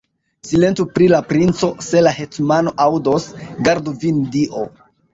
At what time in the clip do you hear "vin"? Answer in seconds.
4.05-4.29